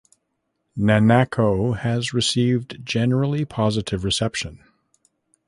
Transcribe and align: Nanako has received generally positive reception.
Nanako 0.75 1.77
has 1.77 2.11
received 2.11 2.83
generally 2.83 3.45
positive 3.45 4.03
reception. 4.03 4.63